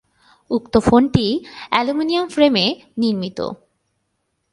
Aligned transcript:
উক্ত 0.51 0.73
ফোনটি 0.77 1.25
aluminium 1.69 2.25
frame 2.27 2.55
নির্মিত। 2.97 3.39